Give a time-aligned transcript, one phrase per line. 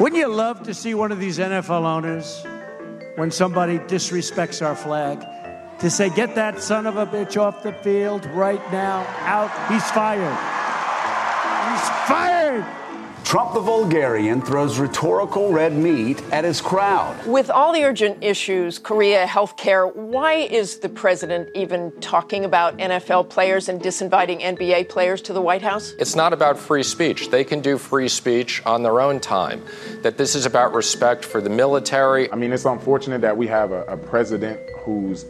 [0.00, 2.44] Wouldn't you love to see one of these NFL owners,
[3.14, 5.24] when somebody disrespects our flag,
[5.78, 9.88] to say, get that son of a bitch off the field right now, out, he's
[9.92, 10.36] fired.
[11.70, 12.85] He's fired.
[13.26, 17.26] Trump the Vulgarian throws rhetorical red meat at his crowd.
[17.26, 23.28] With all the urgent issues, Korea, healthcare, why is the president even talking about NFL
[23.28, 25.92] players and disinviting NBA players to the White House?
[25.98, 27.28] It's not about free speech.
[27.30, 29.60] They can do free speech on their own time.
[30.02, 32.30] That this is about respect for the military.
[32.30, 35.26] I mean, it's unfortunate that we have a, a president whose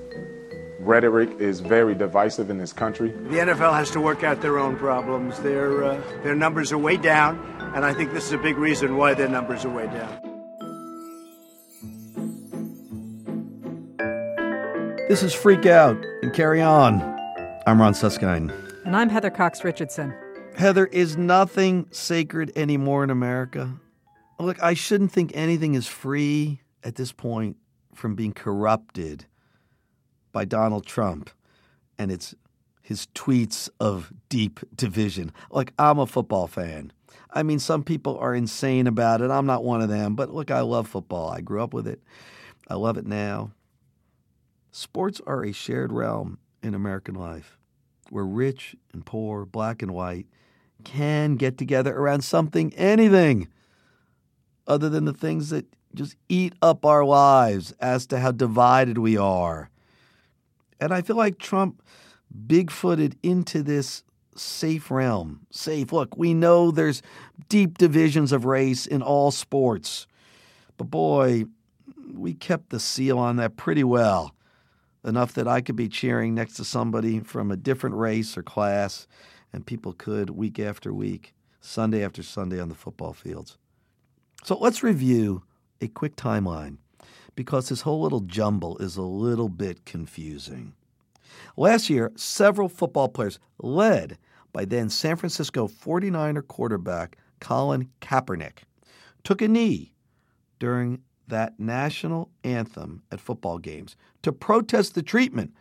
[0.86, 3.10] rhetoric is very divisive in this country.
[3.10, 5.38] The NFL has to work out their own problems.
[5.40, 7.38] Their, uh, their numbers are way down,
[7.74, 10.22] and I think this is a big reason why their numbers are way down.
[15.09, 17.00] This is Freak Out and Carry On.
[17.66, 18.52] I'm Ron Suskind.
[18.84, 20.14] And I'm Heather Cox Richardson.
[20.56, 23.74] Heather, is nothing sacred anymore in America?
[24.38, 27.56] Look, I shouldn't think anything is free at this point
[27.95, 29.26] from being corrupted
[30.37, 31.30] by Donald Trump
[31.96, 32.34] and it's
[32.82, 35.32] his tweets of deep division.
[35.51, 36.93] Like, I'm a football fan.
[37.30, 39.30] I mean, some people are insane about it.
[39.30, 40.15] I'm not one of them.
[40.15, 41.30] But look, I love football.
[41.30, 42.02] I grew up with it.
[42.68, 43.52] I love it now.
[44.73, 47.56] Sports are a shared realm in American life
[48.10, 50.26] where rich and poor, black and white,
[50.84, 53.48] can get together around something, anything,
[54.66, 59.16] other than the things that just eat up our lives as to how divided we
[59.16, 59.71] are
[60.80, 61.82] and I feel like Trump
[62.46, 64.03] bigfooted into this
[64.34, 65.41] safe realm.
[65.50, 65.93] Safe.
[65.93, 67.03] Look, we know there's
[67.49, 70.06] deep divisions of race in all sports.
[70.77, 71.44] But boy,
[72.12, 74.34] we kept the seal on that pretty well.
[75.05, 79.06] Enough that I could be cheering next to somebody from a different race or class,
[79.53, 83.56] and people could week after week, Sunday after Sunday on the football fields.
[84.43, 85.44] So let's review
[85.81, 86.78] a quick timeline
[87.37, 90.72] because this whole little jumble is a little bit confusing.
[91.56, 94.19] Last year, several football players, led
[94.53, 98.61] by then San Francisco 49er quarterback Colin Kaepernick,
[99.22, 99.93] took a knee
[100.59, 105.53] during that national anthem at football games to protest the treatment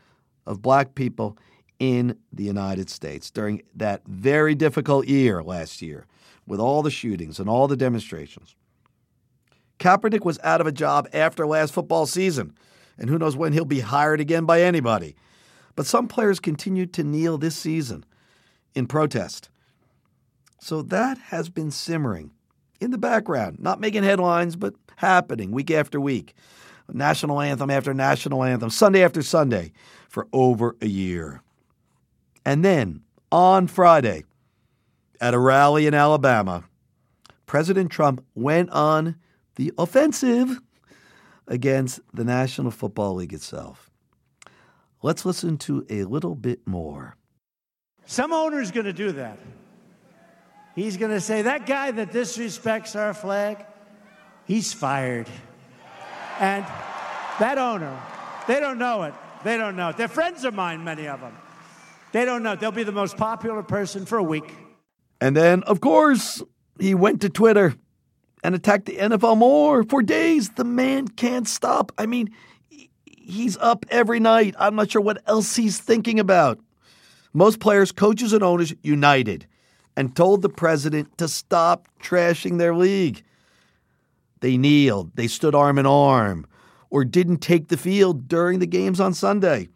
[0.45, 1.37] of black people
[1.79, 6.05] in the United States during that very difficult year last year
[6.47, 8.55] with all the shootings and all the demonstrations.
[9.79, 12.55] Kaepernick was out of a job after last football season,
[12.97, 15.15] and who knows when he'll be hired again by anybody.
[15.75, 18.05] But some players continued to kneel this season
[18.73, 19.49] in protest.
[20.59, 22.31] So that has been simmering
[22.79, 26.33] in the background, not making headlines, but happening week after week.
[26.91, 29.71] National anthem after national anthem, Sunday after Sunday
[30.07, 31.41] for over a year.
[32.45, 34.23] And then on Friday,
[35.19, 36.63] at a rally in Alabama,
[37.47, 39.15] President Trump went on
[39.55, 40.59] the offensive
[41.47, 43.89] against the National Football League itself.
[45.01, 47.15] Let's listen to a little bit more.
[48.05, 49.39] Some owner's going to do that.
[50.75, 53.65] He's going to say, that guy that disrespects our flag,
[54.45, 55.27] he's fired.
[56.39, 56.65] And
[57.39, 57.97] that owner,
[58.47, 59.13] they don't know it.
[59.43, 59.97] They don't know it.
[59.97, 61.33] They're friends of mine, many of them.
[62.11, 62.53] They don't know.
[62.53, 62.59] It.
[62.59, 64.53] They'll be the most popular person for a week.
[65.21, 66.41] And then, of course,
[66.79, 67.75] he went to Twitter
[68.45, 70.49] and attack the NFL more for days.
[70.51, 71.91] The man can't stop.
[71.97, 72.29] I mean,
[73.07, 74.53] he's up every night.
[74.59, 76.59] I'm not sure what else he's thinking about.
[77.33, 79.47] Most players, coaches, and owners united
[79.97, 83.23] and told the president to stop trashing their league.
[84.41, 86.45] They kneeled, they stood arm in arm,
[86.91, 89.69] or didn't take the field during the games on Sunday.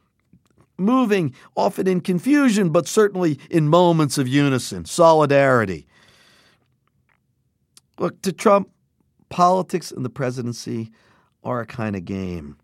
[0.78, 5.88] Moving, often in confusion, but certainly in moments of unison, solidarity.
[8.00, 8.70] Look, to Trump,
[9.28, 10.90] politics and the presidency
[11.44, 12.58] are a kind of game.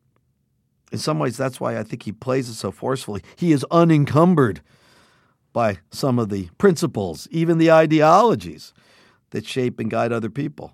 [0.91, 3.21] In some ways, that's why I think he plays it so forcefully.
[3.35, 4.61] He is unencumbered
[5.51, 8.73] by some of the principles, even the ideologies
[9.31, 10.73] that shape and guide other people.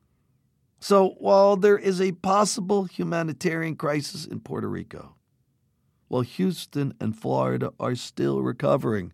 [0.80, 5.16] So while there is a possible humanitarian crisis in Puerto Rico,
[6.08, 9.14] while Houston and Florida are still recovering,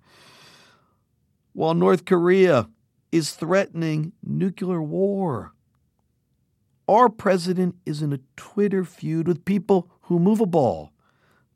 [1.54, 2.70] while North Korea
[3.12, 5.54] is threatening nuclear war.
[6.88, 10.92] Our president is in a Twitter feud with people who move a ball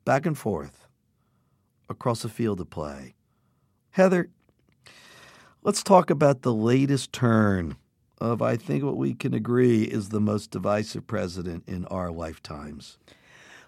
[0.04, 0.86] back and forth
[1.88, 3.14] across a field of play.
[3.90, 4.30] Heather,
[5.62, 7.76] let's talk about the latest turn
[8.18, 12.98] of, I think, what we can agree is the most divisive president in our lifetimes.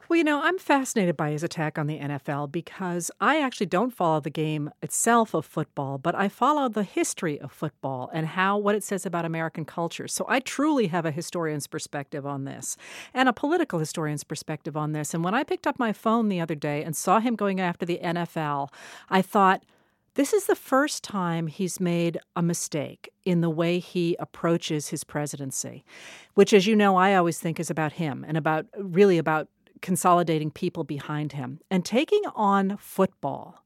[0.06, 3.90] Well, you know, I'm fascinated by his attack on the NFL because I actually don't
[3.90, 8.58] follow the game itself of football, but I follow the history of football and how
[8.58, 10.06] what it says about American culture.
[10.06, 12.76] So I truly have a historian's perspective on this
[13.14, 15.14] and a political historian's perspective on this.
[15.14, 17.86] And when I picked up my phone the other day and saw him going after
[17.86, 18.68] the NFL,
[19.08, 19.64] I thought,
[20.16, 25.02] this is the first time he's made a mistake in the way he approaches his
[25.02, 25.84] presidency,
[26.34, 29.48] which, as you know, I always think is about him and about really about
[29.84, 31.60] consolidating people behind him.
[31.70, 33.62] And taking on football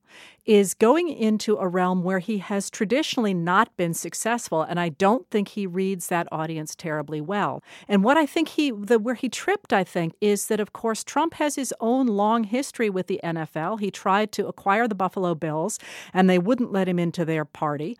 [0.49, 5.29] is going into a realm where he has traditionally not been successful and I don't
[5.29, 7.63] think he reads that audience terribly well.
[7.87, 11.05] And what I think he the where he tripped I think is that of course
[11.05, 13.81] Trump has his own long history with the NFL.
[13.81, 15.79] He tried to acquire the Buffalo Bills
[16.15, 17.99] and they wouldn't let him into their party.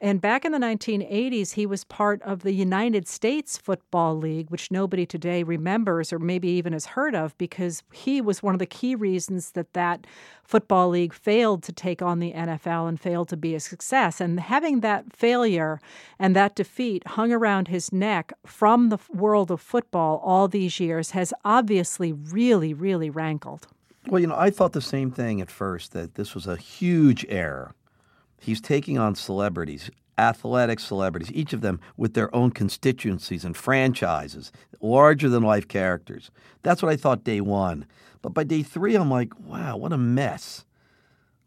[0.00, 4.70] And back in the 1980s he was part of the United States Football League which
[4.70, 8.66] nobody today remembers or maybe even has heard of because he was one of the
[8.66, 10.06] key reasons that that
[10.48, 14.20] football league failed to take on the NFL and failed to be a success.
[14.20, 15.80] And having that failure
[16.18, 21.12] and that defeat hung around his neck from the world of football all these years
[21.12, 23.66] has obviously really, really rankled.
[24.06, 27.26] Well, you know, I thought the same thing at first that this was a huge
[27.28, 27.74] error.
[28.40, 34.52] He's taking on celebrities, athletic celebrities, each of them with their own constituencies and franchises,
[34.80, 36.30] larger than life characters.
[36.62, 37.86] That's what I thought day one.
[38.22, 40.64] But by day three, I'm like, wow, what a mess.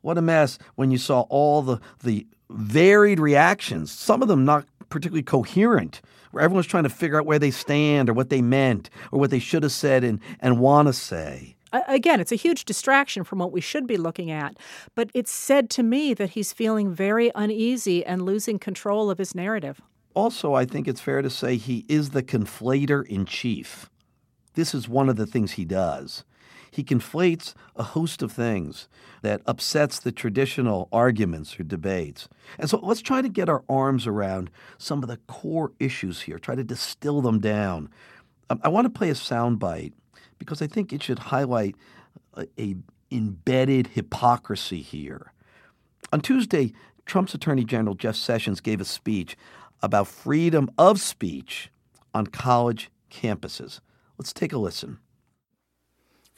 [0.02, 4.66] What a mess when you saw all the, the varied reactions, some of them not
[4.90, 6.02] particularly coherent,
[6.32, 9.30] where everyone's trying to figure out where they stand or what they meant or what
[9.30, 11.56] they should have said and, and want to say.
[11.88, 14.58] Again, it's a huge distraction from what we should be looking at.
[14.94, 19.34] But it's said to me that he's feeling very uneasy and losing control of his
[19.34, 19.82] narrative.
[20.14, 23.90] Also, I think it's fair to say he is the conflator in chief.
[24.56, 26.26] This is one of the things he does.
[26.72, 28.88] He conflates a host of things
[29.22, 32.30] that upsets the traditional arguments or debates.
[32.58, 36.40] And so let's try to get our arms around some of the core issues here,
[36.40, 37.90] try to distill them down.
[38.50, 39.92] Um, I want to play a soundbite
[40.40, 41.76] because I think it should highlight
[42.36, 42.76] a, a
[43.12, 45.34] embedded hypocrisy here.
[46.14, 46.72] On Tuesday,
[47.06, 49.36] Trump's Attorney General Jeff Sessions gave a speech
[49.82, 51.70] about freedom of speech
[52.14, 53.82] on college campuses.
[54.18, 55.00] Let's take a listen.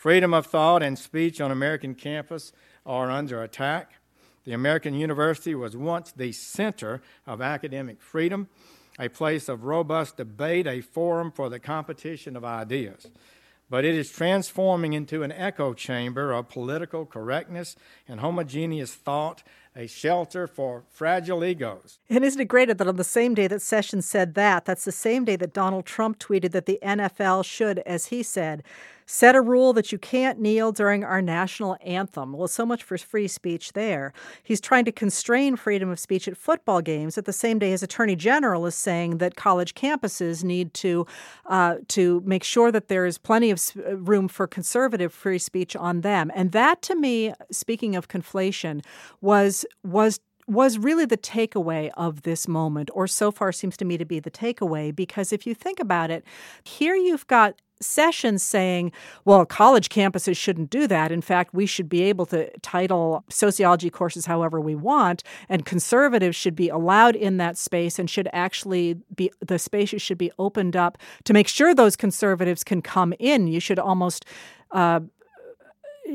[0.04, 2.52] Freedom of thought and speech on American campus
[2.86, 4.02] are under attack.
[4.44, 8.50] The American University was once the center of academic freedom,
[9.00, 13.08] a place of robust debate, a forum for the competition of ideas.
[13.70, 19.42] But it is transforming into an echo chamber of political correctness and homogeneous thought
[19.76, 21.98] a shelter for fragile egos.
[22.10, 24.92] And isn't it great that on the same day that Sessions said that, that's the
[24.92, 28.64] same day that Donald Trump tweeted that the NFL should, as he said,
[29.14, 32.34] set a rule that you can't kneel during our national anthem.
[32.34, 34.12] Well, so much for free speech there.
[34.42, 37.84] He's trying to constrain freedom of speech at football games at the same day his
[37.84, 41.06] attorney general is saying that college campuses need to
[41.46, 45.76] uh, to make sure that there is plenty of uh, room for conservative free speech
[45.76, 46.32] on them.
[46.34, 48.84] And that, to me, speaking of conflation,
[49.22, 53.98] was was was really the takeaway of this moment, or so far seems to me
[53.98, 56.24] to be the takeaway, because if you think about it,
[56.64, 58.92] here you've got Sessions saying,
[59.26, 61.12] well, college campuses shouldn't do that.
[61.12, 66.36] In fact, we should be able to title sociology courses however we want, and conservatives
[66.36, 70.76] should be allowed in that space and should actually be the spaces should be opened
[70.76, 73.48] up to make sure those conservatives can come in.
[73.48, 74.26] You should almost
[74.72, 75.02] uh,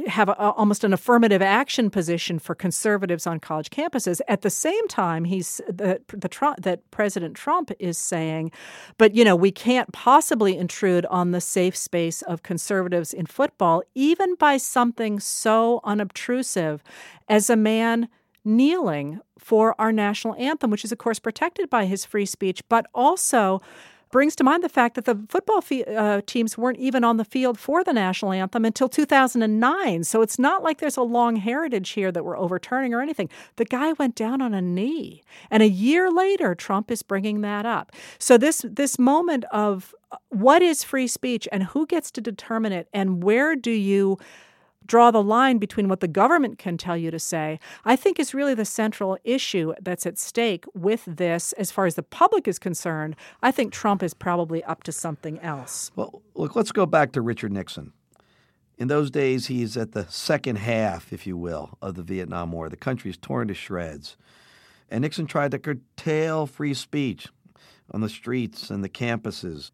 [0.07, 4.21] have a, almost an affirmative action position for conservatives on college campuses.
[4.29, 8.53] At the same time, he's the, the that President Trump is saying,
[8.97, 13.83] but you know we can't possibly intrude on the safe space of conservatives in football,
[13.95, 16.83] even by something so unobtrusive
[17.29, 18.09] as a man
[18.45, 22.87] kneeling for our national anthem, which is of course protected by his free speech, but
[22.95, 23.61] also
[24.11, 25.63] brings to mind the fact that the football
[25.97, 30.05] uh, teams weren't even on the field for the national anthem until 2009.
[30.05, 33.29] So it's not like there's a long heritage here that we're overturning or anything.
[33.57, 37.67] The guy went down on a knee, and a year later, Trump is bringing that
[37.67, 37.93] up.
[38.19, 42.73] So this this moment of uh, what is free speech and who gets to determine
[42.73, 44.19] it, and where do you
[44.89, 48.35] draw the line between what the government can tell you to say, I think is
[48.35, 52.59] really the central issue that's at stake with this as far as the public is
[52.59, 53.15] concerned.
[53.43, 55.93] I think Trump is probably up to something else.
[55.95, 57.93] Well, look, let's go back to Richard Nixon.
[58.79, 62.69] In those days, he's at the second half, if you will, of the Vietnam War.
[62.69, 64.17] The country is torn to shreds.
[64.89, 67.29] And Nixon tried to curtail free speech
[67.91, 69.73] on the streets and the campuses.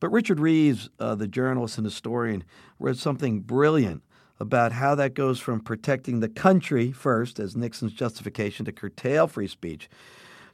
[0.00, 2.44] But Richard Reeves, uh, the journalist and historian,
[2.78, 4.02] wrote something brilliant
[4.38, 9.48] about how that goes from protecting the country first as Nixon's justification to curtail free
[9.48, 9.88] speech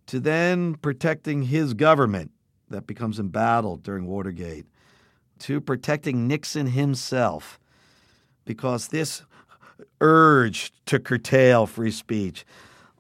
[0.07, 2.31] to then protecting his government
[2.69, 4.67] that becomes embattled during Watergate
[5.41, 7.59] to protecting Nixon himself
[8.45, 9.23] because this
[10.01, 12.45] urge to curtail free speech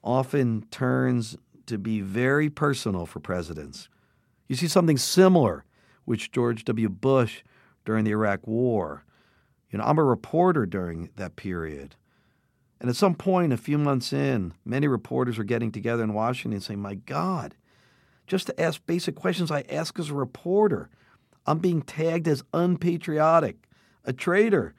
[0.03, 1.37] often turns
[1.67, 3.89] to be very personal for presidents.
[4.49, 5.65] You see something similar
[6.07, 6.89] with George W.
[6.89, 7.43] Bush
[7.85, 9.05] during the Iraq War.
[9.73, 11.97] You know, I'm a reporter during that period.
[12.79, 16.61] And at some point, a few months in, many reporters were getting together in Washington
[16.61, 17.55] saying, My God,
[18.26, 20.91] just to ask basic questions I ask as a reporter,
[21.47, 23.57] I'm being tagged as unpatriotic,
[24.05, 24.75] a traitor.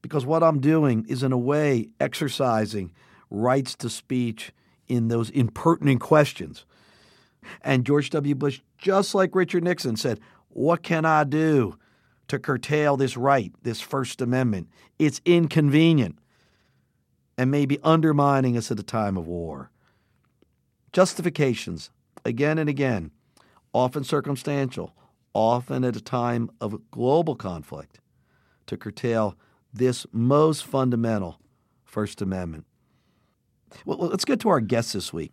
[0.00, 2.92] Because what I'm doing is, in a way, exercising
[3.30, 4.52] rights to speech
[4.86, 6.64] in those impertinent questions.
[7.62, 8.34] And George W.
[8.36, 10.20] Bush, just like Richard Nixon, said,
[10.50, 11.76] What can I do
[12.28, 14.68] to curtail this right, this First Amendment?
[14.98, 16.18] It's inconvenient
[17.38, 19.70] and maybe undermining us at a time of war.
[20.92, 21.90] Justifications,
[22.24, 23.10] again and again,
[23.72, 24.94] often circumstantial,
[25.34, 28.00] often at a time of global conflict,
[28.66, 29.36] to curtail
[29.72, 31.38] this most fundamental
[31.84, 32.64] First Amendment.
[33.84, 35.32] Well, let's get to our guest this week.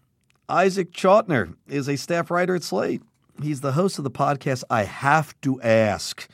[0.49, 3.01] Isaac Chotiner is a staff writer at Slate.
[3.41, 6.27] He's the host of the podcast I Have to Ask.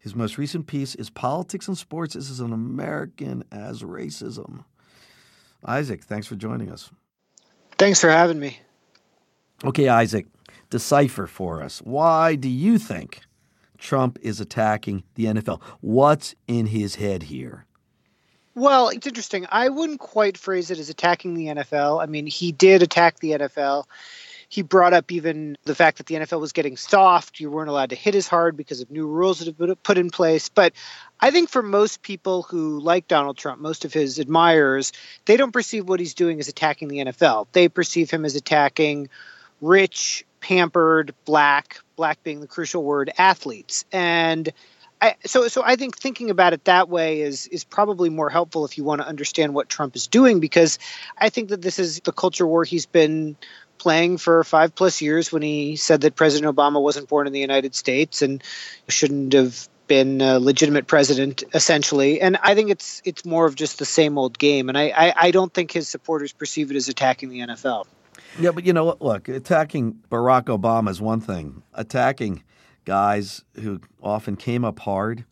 [0.00, 4.64] His most recent piece is Politics and Sports This is an American as Racism.
[5.64, 6.90] Isaac, thanks for joining us.
[7.76, 8.58] Thanks for having me.
[9.62, 10.26] Okay, Isaac,
[10.70, 11.80] decipher for us.
[11.80, 13.20] Why do you think
[13.76, 15.60] Trump is attacking the NFL?
[15.80, 17.66] What's in his head here?
[18.54, 19.46] Well, it's interesting.
[19.50, 22.02] I wouldn't quite phrase it as attacking the NFL.
[22.02, 23.84] I mean, he did attack the NFL.
[24.50, 27.38] He brought up even the fact that the NFL was getting soft.
[27.38, 29.96] You weren't allowed to hit as hard because of new rules that have been put
[29.96, 30.48] in place.
[30.48, 30.72] But
[31.20, 34.92] I think for most people who like Donald Trump, most of his admirers,
[35.24, 37.46] they don't perceive what he's doing as attacking the NFL.
[37.52, 39.08] They perceive him as attacking
[39.60, 43.84] rich, pampered, black, black being the crucial word, athletes.
[43.92, 44.52] And
[45.00, 48.64] I, so, so I think thinking about it that way is is probably more helpful
[48.64, 50.78] if you want to understand what Trump is doing, because
[51.16, 53.36] I think that this is the culture war he's been
[53.80, 57.40] playing for five plus years when he said that President Obama wasn't born in the
[57.40, 58.42] United States and
[58.88, 62.20] shouldn't have been a legitimate president essentially.
[62.20, 64.68] And i think it's it's more of just the same old game.
[64.68, 67.86] And I, I, I don't think his supporters perceive it as attacking the nfl
[68.38, 69.02] yeah but you know what?
[69.02, 71.64] Look attacking barack obama is one thing.
[71.74, 72.44] Attacking
[72.84, 75.24] guys who often came up hard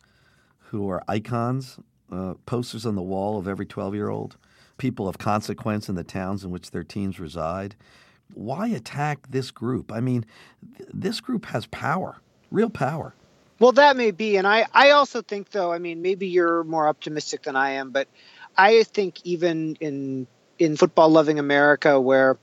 [0.71, 1.79] who are icons
[2.11, 4.35] uh, posters on the wall of every 12 year old
[4.77, 7.77] people of consequence in the towns in which their teams reside
[8.33, 10.25] why attack this group i mean
[10.77, 12.21] th- this group has power
[12.51, 13.13] real power
[13.59, 15.73] well, that may be, and I I also think though.
[15.73, 18.07] I mean, maybe you're more optimistic than I am, but
[18.57, 22.37] I think even in in football loving America, where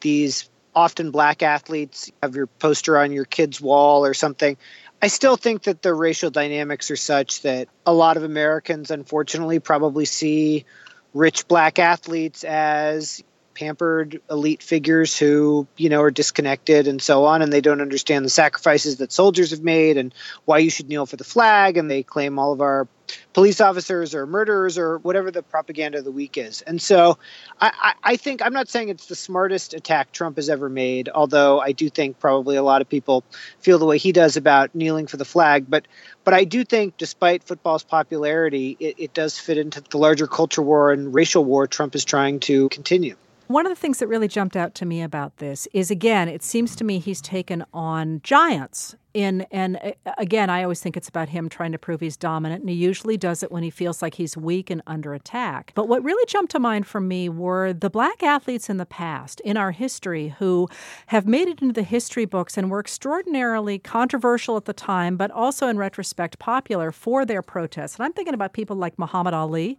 [0.00, 4.56] these often black athletes have your poster on your kid's wall or something.
[5.02, 9.58] I still think that the racial dynamics are such that a lot of Americans, unfortunately,
[9.58, 10.64] probably see
[11.12, 13.22] rich black athletes as
[13.54, 18.24] pampered elite figures who you know are disconnected and so on and they don't understand
[18.24, 21.90] the sacrifices that soldiers have made and why you should kneel for the flag and
[21.90, 22.86] they claim all of our
[23.32, 26.62] police officers or murderers or whatever the propaganda of the week is.
[26.62, 27.18] And so
[27.60, 31.60] I, I think i'm not saying it's the smartest attack trump has ever made although
[31.60, 33.24] i do think probably a lot of people
[33.60, 35.86] feel the way he does about kneeling for the flag but
[36.24, 40.62] but i do think despite football's popularity it, it does fit into the larger culture
[40.62, 43.16] war and racial war trump is trying to continue
[43.52, 46.42] one of the things that really jumped out to me about this is again, it
[46.42, 51.08] seems to me he's taken on giants in and uh, again i always think it's
[51.08, 54.02] about him trying to prove he's dominant and he usually does it when he feels
[54.02, 55.72] like he's weak and under attack.
[55.74, 59.40] But what really jumped to mind for me were the black athletes in the past
[59.40, 60.68] in our history who
[61.06, 65.30] have made it into the history books and were extraordinarily controversial at the time but
[65.30, 67.96] also in retrospect popular for their protests.
[67.96, 69.78] And i'm thinking about people like muhammad ali.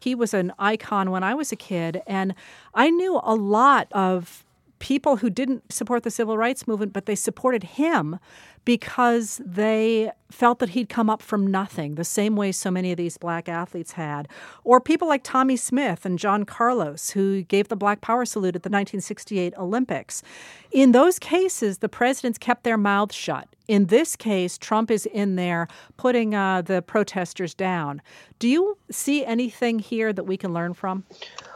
[0.00, 2.34] He was an icon when i was a kid and
[2.74, 4.44] i knew a lot of
[4.84, 8.18] people who didn't support the civil rights movement, but they supported him
[8.64, 12.96] because they felt that he'd come up from nothing, the same way so many of
[12.96, 14.26] these black athletes had.
[14.64, 18.62] Or people like Tommie Smith and John Carlos, who gave the Black Power salute at
[18.62, 20.22] the 1968 Olympics.
[20.72, 23.48] In those cases, the presidents kept their mouths shut.
[23.68, 28.02] In this case, Trump is in there putting uh, the protesters down.
[28.38, 31.04] Do you see anything here that we can learn from?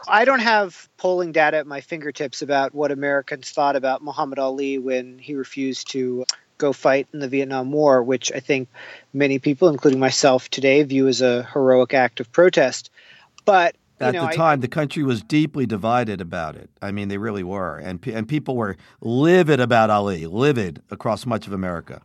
[0.06, 4.78] I don't have polling data at my fingertips about what Americans thought about Muhammad Ali
[4.78, 6.24] when he refused to
[6.58, 8.68] go fight in the Vietnam War, which I think
[9.12, 12.90] many people, including myself today, view as a heroic act of protest.
[13.44, 16.70] But at know, the time, I, the country was deeply divided about it.
[16.82, 21.46] I mean, they really were, and and people were livid about Ali, livid across much
[21.46, 22.02] of America.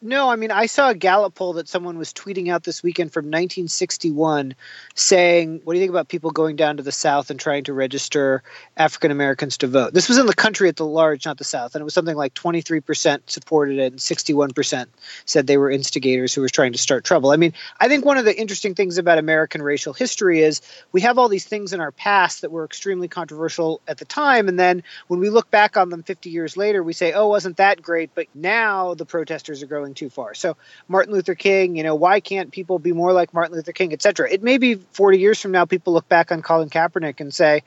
[0.00, 3.12] No, I mean, I saw a Gallup poll that someone was tweeting out this weekend
[3.12, 4.54] from 1961
[4.94, 7.72] saying, What do you think about people going down to the South and trying to
[7.72, 8.44] register
[8.76, 9.94] African Americans to vote?
[9.94, 11.74] This was in the country at the large, not the South.
[11.74, 14.86] And it was something like 23% supported it and 61%
[15.24, 17.32] said they were instigators who were trying to start trouble.
[17.32, 20.60] I mean, I think one of the interesting things about American racial history is
[20.92, 24.46] we have all these things in our past that were extremely controversial at the time.
[24.46, 27.56] And then when we look back on them 50 years later, we say, Oh, wasn't
[27.56, 28.10] that great?
[28.14, 30.34] But now the protesters are going going too far.
[30.34, 33.92] So Martin Luther King, you know, why can't people be more like Martin Luther King,
[33.92, 34.30] et cetera?
[34.30, 37.62] It may be 40 years from now, people look back on Colin Kaepernick and say,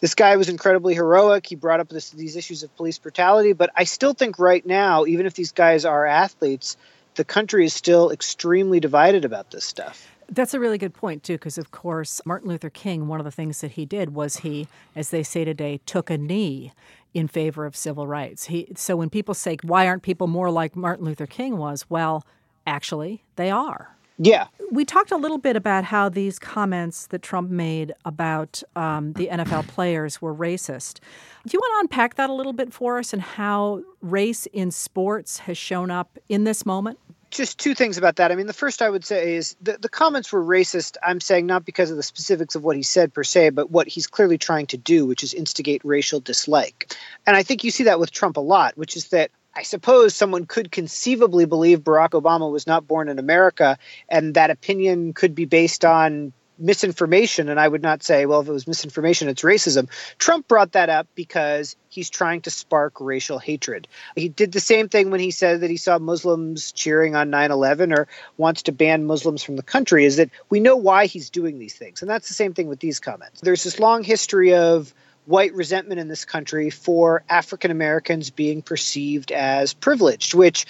[0.00, 1.46] this guy was incredibly heroic.
[1.46, 3.52] He brought up this, these issues of police brutality.
[3.52, 6.76] But I still think right now, even if these guys are athletes,
[7.16, 10.08] the country is still extremely divided about this stuff.
[10.30, 13.32] That's a really good point, too, because of course, Martin Luther King, one of the
[13.32, 16.70] things that he did was he, as they say today, took a knee
[17.14, 18.46] in favor of civil rights.
[18.46, 21.86] He, so when people say, why aren't people more like Martin Luther King was?
[21.88, 22.24] Well,
[22.66, 23.96] actually, they are.
[24.18, 24.48] Yeah.
[24.72, 29.28] We talked a little bit about how these comments that Trump made about um, the
[29.28, 30.98] NFL players were racist.
[31.46, 34.72] Do you want to unpack that a little bit for us and how race in
[34.72, 36.98] sports has shown up in this moment?
[37.30, 38.32] Just two things about that.
[38.32, 40.96] I mean, the first I would say is the, the comments were racist.
[41.02, 43.88] I'm saying not because of the specifics of what he said per se, but what
[43.88, 46.94] he's clearly trying to do, which is instigate racial dislike.
[47.26, 50.14] And I think you see that with Trump a lot, which is that I suppose
[50.14, 53.76] someone could conceivably believe Barack Obama was not born in America,
[54.08, 58.48] and that opinion could be based on misinformation, and I would not say, well, if
[58.48, 59.88] it was misinformation, it's racism.
[60.18, 63.88] Trump brought that up because he's trying to spark racial hatred.
[64.16, 67.50] He did the same thing when he said that he saw Muslims cheering on 9
[67.50, 71.30] 11 or wants to ban Muslims from the country, is that we know why he's
[71.30, 72.02] doing these things.
[72.02, 73.40] And that's the same thing with these comments.
[73.40, 74.92] There's this long history of
[75.28, 80.64] white resentment in this country for African Americans being perceived as privileged, which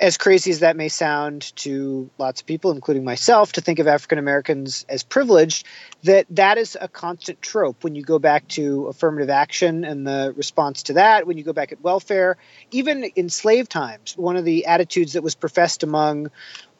[0.00, 3.86] as crazy as that may sound to lots of people including myself to think of
[3.86, 5.64] african americans as privileged
[6.02, 7.84] that that is a constant trope.
[7.84, 11.52] When you go back to affirmative action and the response to that when you go
[11.52, 12.36] back at welfare
[12.70, 16.30] even in slave times one of the attitudes that was professed among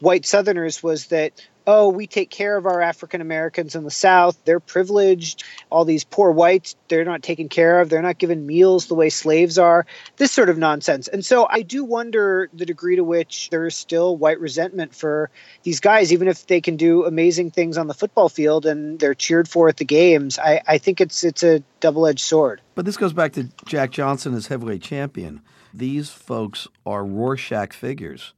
[0.01, 4.39] white southerners was that oh, we take care of our African Americans in the South.
[4.45, 5.45] They're privileged.
[5.71, 7.89] All these poor whites, they're not taken care of.
[7.89, 9.87] They're not given meals the way slaves are.
[10.17, 11.09] This sort of nonsense.
[11.09, 15.31] And so I do wonder the degree to which there is still white resentment for
[15.63, 19.15] these guys, even if they can do amazing things on the football field and they're
[19.15, 20.39] cheered for at the games.
[20.39, 22.61] I, I think it's it's a double edged sword.
[22.75, 25.41] But this goes back to Jack Johnson as heavyweight champion.
[25.73, 28.33] These folks are Rorschach figures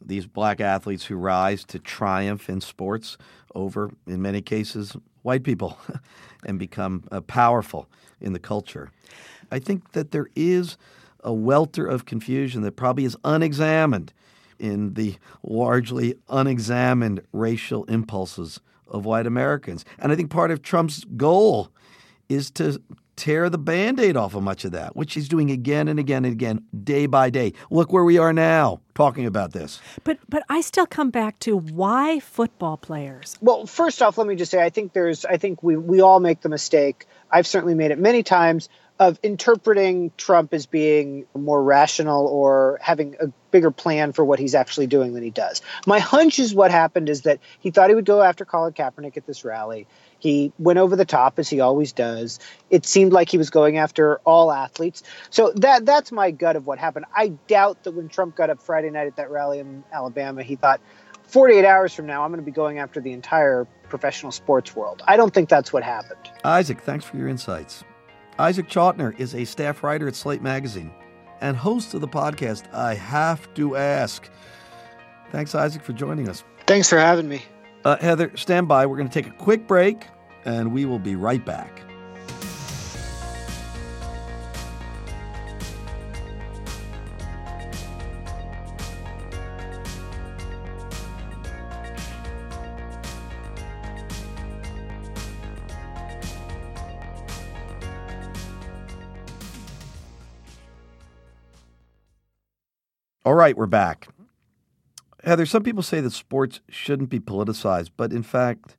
[0.00, 3.16] these black athletes who rise to triumph in sports
[3.54, 5.78] over, in many cases, white people
[6.46, 7.88] and become uh, powerful
[8.20, 8.90] in the culture.
[9.50, 10.76] I think that there is
[11.22, 14.12] a welter of confusion that probably is unexamined
[14.58, 19.84] in the largely unexamined racial impulses of white Americans.
[19.98, 21.70] And I think part of Trump's goal
[22.28, 22.80] is to
[23.16, 26.24] tear the band aid off of much of that, which he's doing again and again
[26.24, 27.52] and again, day by day.
[27.70, 29.80] Look where we are now talking about this.
[30.04, 33.36] But but I still come back to why football players?
[33.40, 36.20] Well, first off, let me just say I think there's I think we we all
[36.20, 37.06] make the mistake.
[37.30, 38.68] I've certainly made it many times
[39.00, 44.54] of interpreting Trump as being more rational or having a bigger plan for what he's
[44.54, 45.62] actually doing than he does.
[45.86, 49.16] My hunch is what happened is that he thought he would go after Colin Kaepernick
[49.16, 49.88] at this rally.
[50.24, 52.38] He went over the top as he always does.
[52.70, 55.02] It seemed like he was going after all athletes.
[55.28, 57.04] So that that's my gut of what happened.
[57.14, 60.56] I doubt that when Trump got up Friday night at that rally in Alabama, he
[60.56, 60.80] thought
[61.24, 65.02] 48 hours from now I'm going to be going after the entire professional sports world.
[65.06, 66.30] I don't think that's what happened.
[66.42, 67.84] Isaac, thanks for your insights.
[68.38, 70.90] Isaac Chotiner is a staff writer at Slate Magazine
[71.42, 74.30] and host of the podcast I Have to Ask.
[75.32, 76.44] Thanks, Isaac, for joining us.
[76.66, 77.42] Thanks for having me.
[77.84, 78.86] Uh, Heather, stand by.
[78.86, 80.06] We're going to take a quick break
[80.44, 81.82] and we will be right back.
[103.26, 104.08] All right, we're back.
[105.24, 108.76] Heather, some people say that sports shouldn't be politicized, but in fact,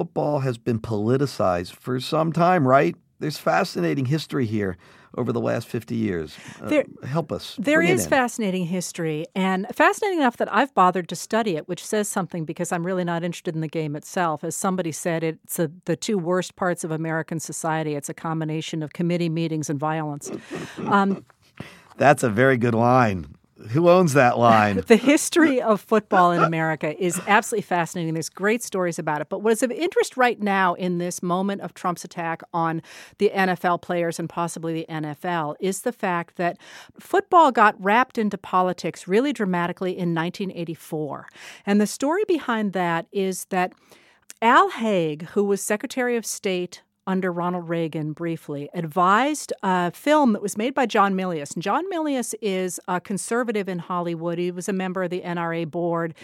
[0.00, 2.96] football has been politicized for some time, right?
[3.20, 4.76] there's fascinating history here
[5.16, 6.36] over the last 50 years.
[6.62, 7.56] Uh, help us.
[7.58, 12.08] There is fascinating history, and fascinating enough that I've bothered to study it, which says
[12.08, 14.42] something because I'm really not interested in the game itself.
[14.42, 17.94] As somebody said, it's a, the two worst parts of American society.
[17.94, 20.30] It's a combination of committee meetings and violence.
[20.86, 21.24] Um,
[21.96, 23.34] That's a very good line.
[23.68, 24.76] Who owns that line?
[24.86, 28.14] the history of football in America is absolutely fascinating.
[28.14, 29.28] There's great stories about it.
[29.28, 32.82] But what is of interest right now in this moment of Trump's attack on
[33.18, 36.58] the NFL players and possibly the NFL is the fact that
[36.98, 41.28] football got wrapped into politics really dramatically in 1984.
[41.66, 43.72] And the story behind that is that
[44.42, 50.40] Al Haig, who was Secretary of State under Ronald Reagan briefly, advised a film that
[50.40, 51.54] was made by John Milius.
[51.54, 54.38] And John Milius is a conservative in Hollywood.
[54.38, 56.14] He was a member of the NRA board.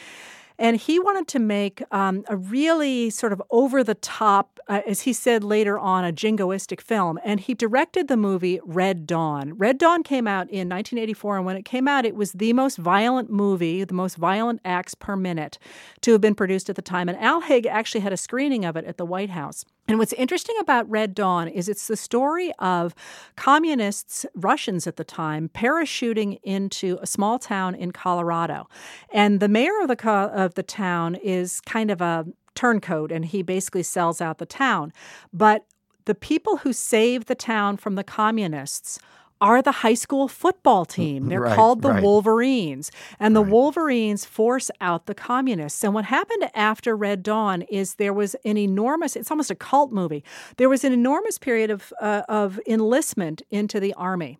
[0.59, 5.03] And he wanted to make um, a really sort of over the top, uh, as
[5.03, 7.19] he said later on, a jingoistic film.
[7.25, 9.55] And he directed the movie Red Dawn.
[9.55, 11.37] Red Dawn came out in 1984.
[11.37, 14.95] And when it came out, it was the most violent movie, the most violent acts
[14.95, 15.59] per minute
[16.03, 17.09] to have been produced at the time.
[17.09, 19.65] And Al Haig actually had a screening of it at the White House.
[19.89, 22.93] And what's interesting about Red Dawn is it's the story of
[23.37, 28.69] communists, Russians at the time, parachuting into a small town in Colorado.
[29.13, 33.43] And the mayor of the, of the town is kind of a turncoat and he
[33.43, 34.93] basically sells out the town.
[35.33, 35.67] But
[36.07, 38.99] the people who save the town from the communists
[39.41, 41.29] are the high school football team.
[41.29, 42.03] They're right, called the right.
[42.03, 42.91] Wolverines.
[43.21, 43.53] And the right.
[43.53, 45.85] Wolverines force out the communists.
[45.85, 49.93] And what happened after Red Dawn is there was an enormous, it's almost a cult
[49.93, 50.25] movie.
[50.57, 54.39] There was an enormous period of, uh, of enlistment into the army.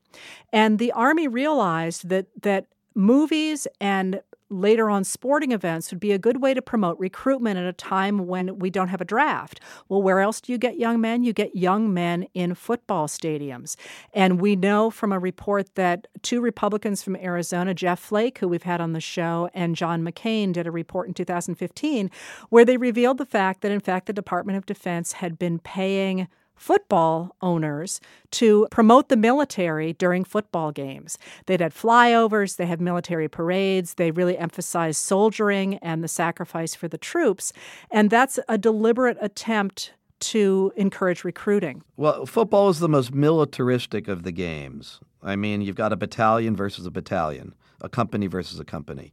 [0.51, 6.19] And the army realized that, that movies and later on sporting events would be a
[6.19, 9.61] good way to promote recruitment at a time when we don't have a draft.
[9.89, 11.25] Well, where else do you get young men?
[11.25, 13.77] You get young men in football stadiums.
[14.13, 18.63] And we know from a report that two Republicans from Arizona, Jeff Flake, who we've
[18.63, 22.11] had on the show, and John McCain did a report in 2015
[22.49, 26.29] where they revealed the fact that, in fact, the Department of Defense had been paying
[26.57, 28.01] football owners
[28.33, 31.19] to promote the military during football games.
[31.47, 36.89] They'd had flyovers, they had military parades, they really emphasized soldiering and the sacrifice for
[36.89, 37.53] the troops.
[37.91, 41.83] And that's a deliberate attempt to encourage recruiting.
[41.97, 45.01] Well, football is the most militaristic of the games.
[45.23, 49.13] I mean, you've got a battalion versus a battalion, a company versus a company.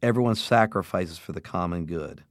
[0.00, 2.22] Everyone sacrifices for the common good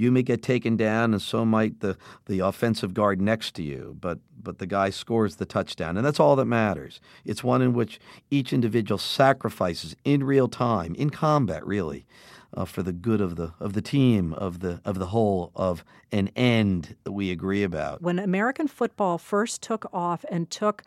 [0.00, 3.96] you may get taken down, and so might the, the offensive guard next to you,
[4.00, 5.96] but, but the guy scores the touchdown.
[5.96, 7.00] And that's all that matters.
[7.24, 12.06] It's one in which each individual sacrifices in real time, in combat, really.
[12.52, 15.84] Uh, for the good of the of the team of the of the whole of
[16.10, 18.02] an end that we agree about.
[18.02, 20.82] When American football first took off and took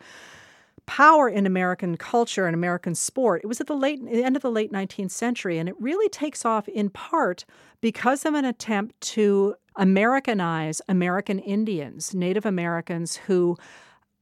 [0.86, 3.42] power in American culture and American sport.
[3.44, 6.08] It was at the late the end of the late 19th century, and it really
[6.08, 7.44] takes off in part
[7.80, 13.56] because of an attempt to Americanize American Indians, Native Americans who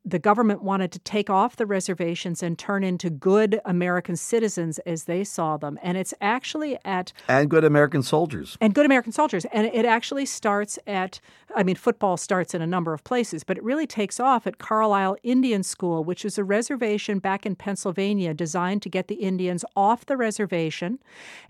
[0.04, 5.04] the government wanted to take off the reservations and turn into good American citizens as
[5.04, 5.78] they saw them.
[5.82, 7.12] And it's actually at.
[7.28, 8.56] And good American soldiers.
[8.60, 9.44] And good American soldiers.
[9.52, 11.20] And it actually starts at.
[11.54, 14.58] I mean, football starts in a number of places, but it really takes off at
[14.58, 19.64] Carlisle Indian School, which is a reservation back in Pennsylvania designed to get the Indians
[19.76, 20.98] off the reservation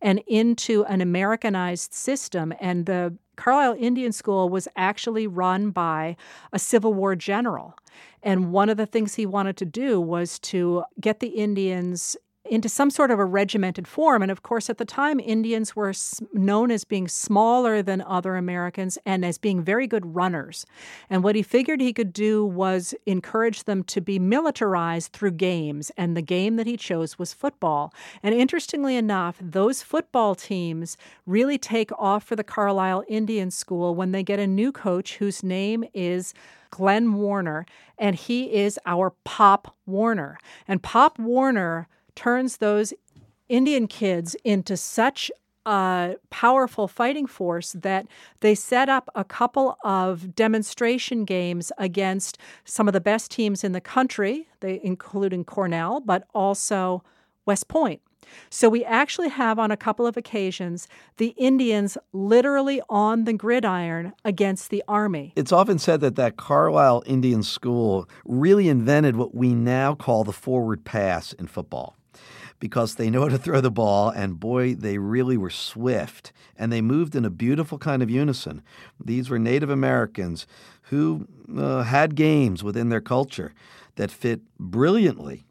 [0.01, 2.53] and into an Americanized system.
[2.61, 6.17] And the Carlisle Indian School was actually run by
[6.53, 7.77] a Civil War general.
[8.23, 12.68] And one of the things he wanted to do was to get the Indians into
[12.68, 14.20] some sort of a regimented form.
[14.22, 15.92] And of course, at the time, Indians were
[16.33, 20.66] known as being smaller than other Americans and as being very good runners.
[21.09, 25.90] And what he figured he could do was encourage them to be militarized through games.
[25.96, 27.94] And the game that he chose was football.
[28.22, 34.12] And interestingly enough, those football teams really take off for the Carlisle Indian School when
[34.12, 36.35] they get a new coach whose name is
[36.70, 37.66] Glenn Warner,
[37.98, 40.38] and he is our Pop Warner.
[40.66, 42.92] And Pop Warner turns those
[43.48, 45.31] Indian kids into such
[45.64, 48.07] a powerful fighting force that
[48.40, 53.72] they set up a couple of demonstration games against some of the best teams in
[53.72, 57.05] the country, they, including Cornell, but also
[57.46, 58.01] West Point.
[58.51, 64.12] So we actually have on a couple of occasions the Indians literally on the gridiron
[64.25, 65.33] against the army.
[65.37, 70.33] It's often said that that Carlisle Indian School really invented what we now call the
[70.33, 71.96] forward pass in football
[72.62, 76.33] because they know how to throw the ball, and boy, they really were swift.
[76.57, 78.62] And they moved in a beautiful kind of unison.
[79.05, 80.46] These were Native Americans
[80.83, 81.27] who
[81.59, 83.53] uh, had games within their culture
[83.96, 85.42] that fit brilliantly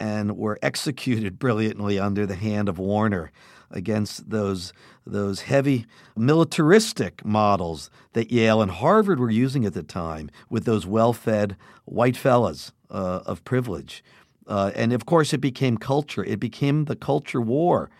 [0.00, 3.30] and were executed brilliantly under the hand of Warner
[3.70, 4.72] against those
[5.06, 10.84] those heavy militaristic models that Yale and Harvard were using at the time with those
[10.84, 14.02] well-fed white fellas uh, of privilege.
[14.48, 16.24] Uh, and of course, it became culture.
[16.24, 17.90] It became the culture war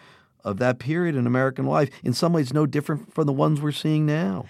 [0.44, 1.90] of that period in American life.
[2.02, 4.46] In some ways, no different from the ones we're seeing now.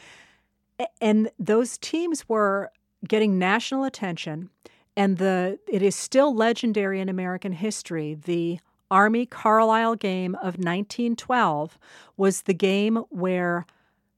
[1.01, 2.71] And those teams were
[3.07, 4.51] getting national attention
[4.99, 8.15] and the it is still legendary in American history.
[8.15, 8.59] The
[8.91, 11.79] Army Carlisle game of 1912
[12.17, 13.65] was the game where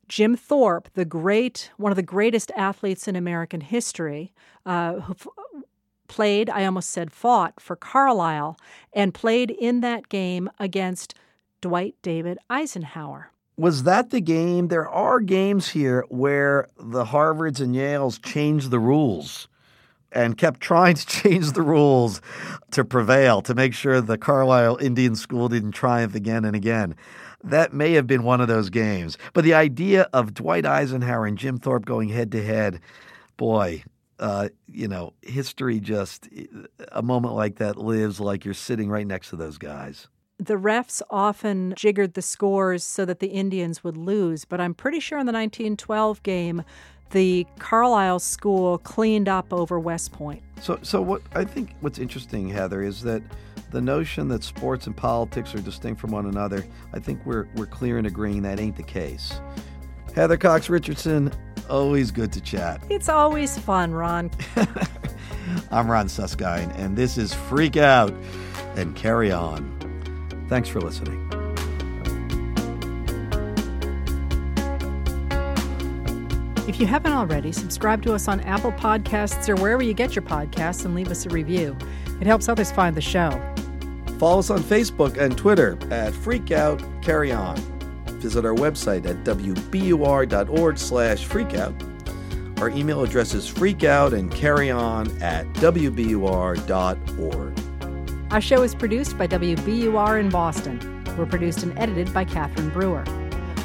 [0.09, 4.33] Jim Thorpe, the great one of the greatest athletes in American history,
[4.65, 5.01] uh,
[6.11, 8.59] played, I almost said fought for Carlisle,
[8.93, 11.15] and played in that game against
[11.61, 13.31] Dwight David Eisenhower.
[13.57, 14.69] Was that the game?
[14.69, 19.47] There are games here where the Harvards and Yales changed the rules
[20.11, 22.21] and kept trying to change the rules
[22.73, 26.97] to prevail, to make sure the Carlisle Indian School didn't triumph again and again.
[27.45, 29.17] That may have been one of those games.
[29.33, 32.81] But the idea of Dwight Eisenhower and Jim Thorpe going head to head,
[33.37, 33.85] boy,
[34.21, 36.29] uh, you know, history just,
[36.93, 40.09] a moment like that lives like you're sitting right next to those guys.
[40.39, 45.01] The refs often jiggered the scores so that the Indians would lose, but I'm pretty
[45.01, 46.63] sure in the 1912 game,
[47.11, 50.43] the Carlisle school cleaned up over West Point.
[50.61, 53.23] So, so what I think what's interesting, Heather, is that
[53.71, 56.65] the notion that sports and politics are distinct from one another.
[56.93, 59.41] I think we're we're clear in agreeing that ain't the case.
[60.15, 61.33] Heather Cox Richardson,
[61.71, 62.83] always good to chat.
[62.91, 64.31] It's always fun, Ron.
[65.71, 68.13] I'm Ron Suskind, and this is Freak Out
[68.77, 69.77] and Carry On.
[70.49, 71.27] Thanks for listening.
[76.69, 80.23] If you haven't already, subscribe to us on Apple Podcasts or wherever you get your
[80.23, 81.77] podcasts and leave us a review.
[82.21, 83.31] It helps others find the show.
[84.19, 87.80] Follow us on Facebook and Twitter at Freak Out Carry On.
[88.21, 92.61] Visit our website at wbur.org slash freakout.
[92.61, 96.61] Our email address is freakout and carry on at wbur.org.
[98.33, 101.05] Our show is produced by WBUR in Boston.
[101.17, 103.05] We're produced and edited by Catherine Brewer.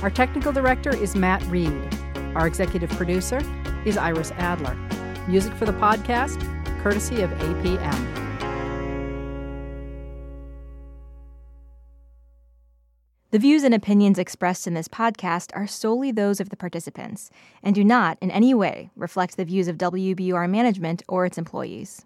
[0.02, 1.94] Our technical director is Matt Reed.
[2.36, 3.42] Our executive producer
[3.86, 4.76] is Iris Adler.
[5.28, 6.42] Music for the podcast,
[6.82, 8.25] courtesy of APM.
[13.32, 17.32] The views and opinions expressed in this podcast are solely those of the participants
[17.64, 22.06] and do not in any way reflect the views of WBUR management or its employees.